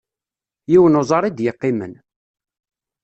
Yiwen 0.71 0.99
uẓar 1.01 1.23
i 1.25 1.31
d-yeqqimen. 1.31 1.93